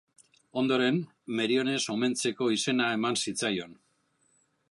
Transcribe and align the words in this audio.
Ondoren 0.61 0.95
Meriones 1.41 1.83
omentzeko 1.97 2.49
izena 2.57 2.89
eman 2.97 3.21
zitzaion. 3.27 3.79